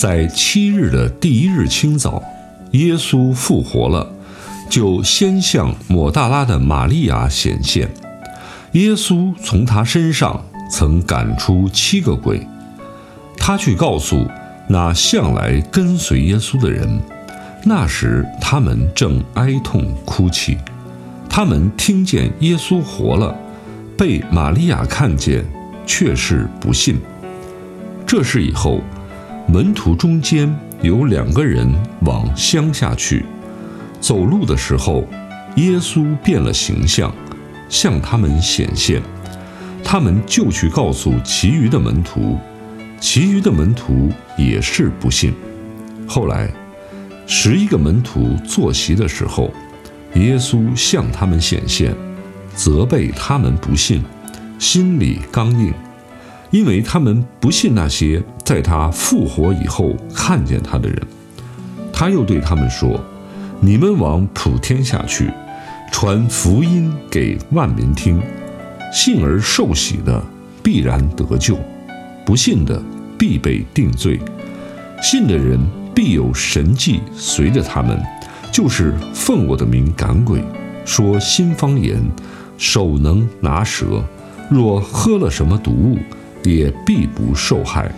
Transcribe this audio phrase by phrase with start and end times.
[0.00, 2.22] 在七日的第一日清早。
[2.70, 4.10] 耶稣复活了，
[4.70, 7.86] 就先向抹大拉的玛利亚显现。
[8.72, 12.40] 耶稣从他身上曾赶出七个鬼。
[13.36, 14.26] 他去告诉
[14.68, 16.98] 那向来跟随耶稣的人，
[17.66, 20.56] 那时他们正哀痛哭泣。
[21.28, 23.36] 他们听见耶稣活了，
[23.98, 25.44] 被玛利亚看见，
[25.84, 26.98] 却是不信。
[28.06, 28.80] 这事以后，
[29.50, 30.48] 门徒中间。
[30.80, 31.68] 有两个人
[32.06, 33.26] 往乡下去，
[34.00, 35.06] 走路的时候，
[35.56, 37.14] 耶稣变了形象，
[37.68, 39.02] 向他们显现。
[39.84, 42.38] 他们就去告诉其余的门徒，
[42.98, 45.34] 其余的门徒也是不信。
[46.06, 46.48] 后来，
[47.26, 49.52] 十一个门徒坐席的时候，
[50.14, 51.94] 耶稣向他们显现，
[52.54, 54.02] 责备他们不信，
[54.58, 55.74] 心里刚硬。
[56.50, 61.00] 因为他们不信那些在他复活以后看见他的人，
[61.92, 63.00] 他又对他们说
[63.60, 65.30] ：“你们往普天下去，
[65.92, 68.20] 传福音给万民听。
[68.92, 70.20] 信而受洗的
[70.64, 71.56] 必然得救，
[72.26, 72.82] 不信的
[73.16, 74.18] 必被定罪。
[75.00, 75.56] 信的人
[75.94, 78.02] 必有神迹随着他们，
[78.50, 80.42] 就是奉我的名赶鬼，
[80.84, 82.02] 说新方言，
[82.58, 84.04] 手能拿蛇，
[84.50, 85.96] 若喝了什么毒物。”
[86.44, 87.90] 也必不受害，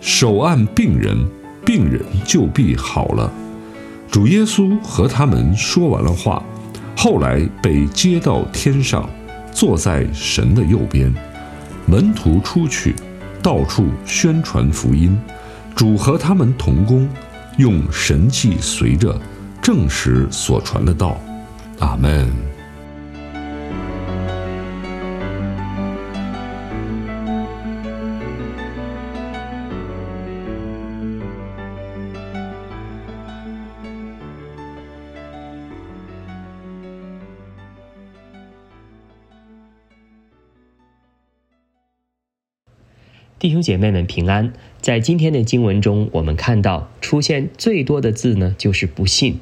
[0.00, 1.16] 手按病人，
[1.64, 3.32] 病人就必好了。
[4.10, 6.42] 主耶稣和他们说完了话，
[6.96, 9.08] 后来被接到天上，
[9.52, 11.12] 坐在神的右边。
[11.86, 12.94] 门徒出去，
[13.42, 15.18] 到处宣传福音。
[15.74, 17.08] 主和他们同工，
[17.56, 19.20] 用神迹随着，
[19.60, 21.20] 证实所传的道。
[21.80, 22.53] 阿门。
[43.40, 44.52] 弟兄姐妹们平安。
[44.80, 49.40] 在今天的经文中，我们看到出现最多的字呢，就是不信。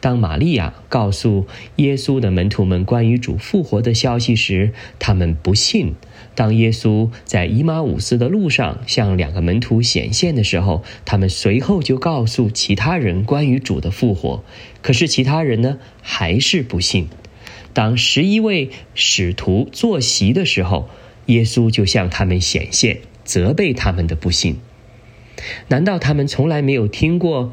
[0.00, 5.94] 当玛利亚告诉耶稣的门徒们关于主复活的消息时，他们不信；
[6.34, 14.42] 当耶稣在伊马五斯的路上向两个门徒显现的时候，他们随后就告诉其他人关于主的复活。
[14.82, 17.08] 可是其他人呢，还是不信。
[17.72, 20.88] 当十一位使徒坐席的时候，
[21.26, 23.00] 耶稣就向他们显现。
[23.28, 24.56] 责备他们的不幸，
[25.68, 27.52] 难道他们从来没有听过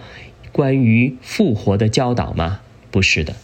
[0.53, 2.61] 关于复活的教导吗？
[2.91, 3.35] 不是的，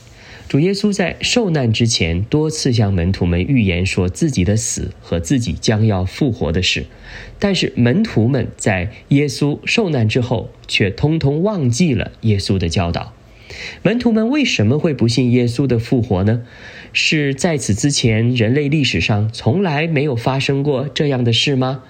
[0.48, 6.86] 主耶稣在受难之前多次向门徒们预言说自己的死和自己将要复活的事，
[7.38, 13.14] 但是门徒们在耶稣受难之后却通通忘记了耶稣的教导。
[13.84, 16.44] 门徒们为什么会不信耶稣的复活呢？
[16.94, 21.84] 是在此之前人类历史上从来没有发生过这样的事吗？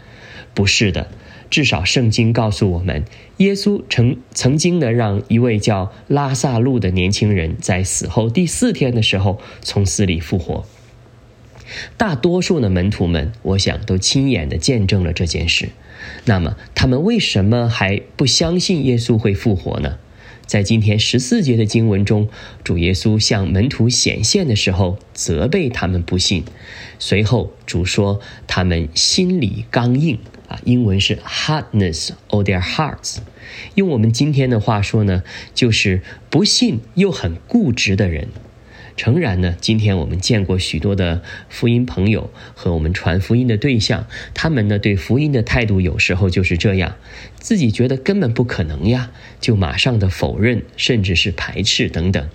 [0.54, 1.10] 不是的，
[1.50, 3.06] 至少圣经告诉我们，
[3.38, 10.66] 耶稣曾曾经的让一位叫拉萨路的年轻人在死后第四天的时候从死里复活。
[11.96, 15.70] 大多数的门徒们，我想都亲眼的见证了这件事。
[16.26, 19.98] 那么，他们为什么还不相信耶稣会复活呢？
[20.46, 22.28] 在今天十四节的经文中，
[22.62, 26.44] 主耶稣向门徒显现的时候，责备他们不信。
[27.00, 30.20] 随后，主说他们心里刚硬。
[30.52, 33.20] 啊，英文是 hardness of their hearts。
[33.76, 38.28] 用我们今天的话说呢，就是不信又很固执的人。
[38.98, 46.98] 诚然呢，今天我们见过许多的福音朋友和我们传福音的对象，他们呢对福音的态度有时候就是这样，
[47.40, 52.28] 自己觉得根本不可能呀，就马上的否认，甚至是排斥等等。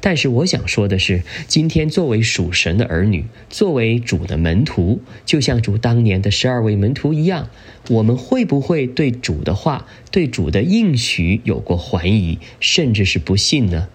[0.00, 7.48] 但是我想说的是，今天作为属神的儿女，作为主的门徒，就像主当年的十二位门徒一样，
[7.88, 13.88] 我们会不会对主的话、对主的应许有过怀疑，甚至是不信呢？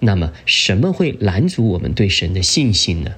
[0.00, 3.12] 那么，什么会拦阻我们对神的信心呢？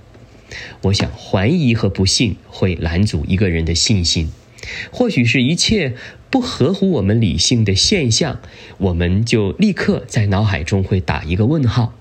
[0.82, 4.30] 我想，怀疑和不信会拦阻一个人的信心。
[4.90, 5.94] 或许是一切
[6.30, 8.40] 不合乎我们理性的现象，
[8.78, 11.94] 我们就立刻在脑海中会打一个问号。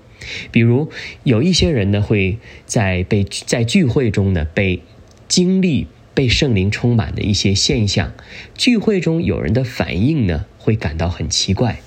[0.50, 0.90] 比如
[1.22, 4.82] 有一些人呢，会在被在聚会中呢被
[5.28, 8.12] 经历被圣灵充满的一些现象，
[8.54, 11.80] 聚会中有人的反应呢会感到很奇怪。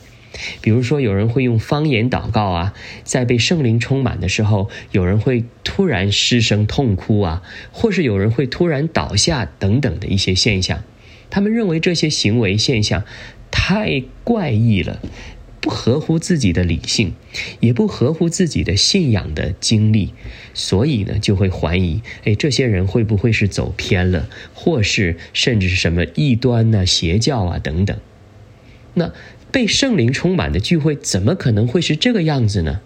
[0.62, 2.74] 比如说有人会用方言祷告啊，
[3.04, 10.82] 在被圣灵充满的时候，有人会突然失声痛哭啊，或是有人会突然倒下等等的一些现象。
[11.32, 13.04] 他们认为这些行为现象
[13.50, 15.02] 太怪异了，
[15.60, 17.14] 不合乎自己的理性，
[17.60, 20.14] 也不合乎自己的信仰的经历，
[20.54, 27.98] 所以呢，就会怀疑：哎，这些人会不会是走偏了，或是甚至是什么异端呐、邪教啊等等？
[28.94, 29.14] 那
[29.52, 32.82] 被圣灵充满的聚会，怎么可能会是这个样子呢？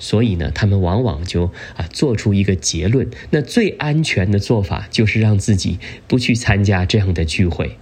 [0.00, 7.76] 所以呢，他们往往就啊做出一个结论：那最安全的做法就是让自己不去参加这样的聚会。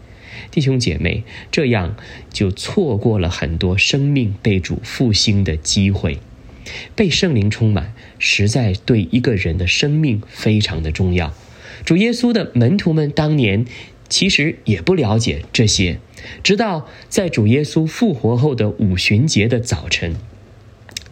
[0.50, 1.96] 弟兄姐妹，这样
[2.30, 6.18] 就错过了很多生命被主复兴的机会。
[6.94, 11.32] 被圣灵充满，实在对一个人的生命非常的重要。
[11.84, 13.64] 主耶稣的门徒们当年
[14.08, 15.98] 其实也不了解这些，
[16.42, 20.16] 直到在主耶稣复活后的五旬节的早晨。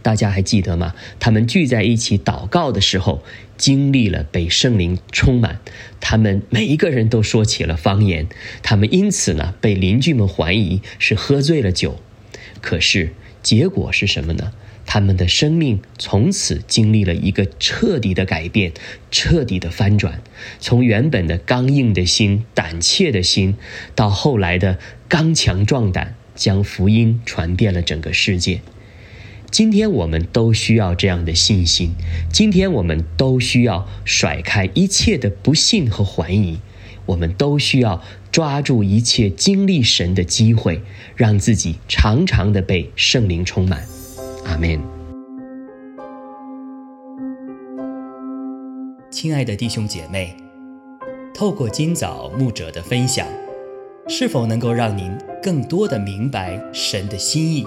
[0.06, 0.94] 大家还记得吗？
[1.18, 3.24] 他们聚在一起祷告的时候，
[3.56, 5.58] 经历了被圣灵充满，
[6.00, 8.28] 他们每一个人都说起了方言。
[8.62, 11.98] 他们因此呢，被邻居们怀疑是喝醉了酒。
[12.60, 14.52] 可是结果是什么呢？
[14.86, 18.70] 他们的生命从此经历了一个彻底的改变，
[19.10, 20.22] 彻底的翻转，
[20.60, 23.56] 从原本的刚硬的心、胆怯的心，
[23.96, 24.78] 到后来的
[25.08, 28.60] 刚强壮胆，将福音传遍了整个世界。
[29.50, 31.92] 今天我们都需要这样的信心，
[32.30, 36.58] 今天我们都需要甩开一切的不信和怀疑，
[37.06, 40.82] 我们都需要抓住一切经历神的机会，
[41.14, 43.82] 让自己常常的被圣灵充满。
[44.44, 44.78] 阿门。
[49.10, 50.36] 亲爱的弟兄姐妹，
[51.32, 53.26] 透过今早牧者的分享，
[54.08, 55.10] 是否能够让您
[55.42, 57.66] 更多的明白神的心意？